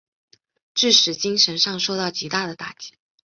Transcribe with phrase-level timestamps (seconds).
[0.73, 2.95] 致使精神上受到极大的打击。